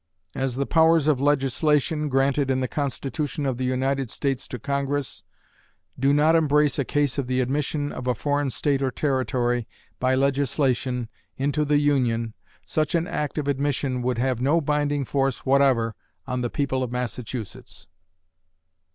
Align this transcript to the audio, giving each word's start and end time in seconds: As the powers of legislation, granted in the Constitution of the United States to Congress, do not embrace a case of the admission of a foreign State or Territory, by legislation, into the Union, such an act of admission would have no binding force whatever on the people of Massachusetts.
As 0.33 0.55
the 0.55 0.65
powers 0.65 1.07
of 1.07 1.21
legislation, 1.21 2.09
granted 2.09 2.49
in 2.49 2.59
the 2.59 2.67
Constitution 2.67 3.45
of 3.45 3.59
the 3.59 3.65
United 3.65 4.09
States 4.09 4.47
to 4.47 4.57
Congress, 4.57 5.21
do 5.99 6.11
not 6.11 6.35
embrace 6.35 6.79
a 6.79 6.83
case 6.83 7.19
of 7.19 7.27
the 7.27 7.39
admission 7.39 7.91
of 7.91 8.07
a 8.07 8.15
foreign 8.15 8.49
State 8.49 8.81
or 8.81 8.89
Territory, 8.89 9.67
by 9.99 10.15
legislation, 10.15 11.07
into 11.37 11.63
the 11.63 11.77
Union, 11.77 12.33
such 12.65 12.95
an 12.95 13.05
act 13.05 13.37
of 13.37 13.47
admission 13.47 14.01
would 14.01 14.17
have 14.17 14.41
no 14.41 14.59
binding 14.59 15.05
force 15.05 15.45
whatever 15.45 15.93
on 16.25 16.41
the 16.41 16.49
people 16.49 16.81
of 16.81 16.91
Massachusetts. 16.91 17.87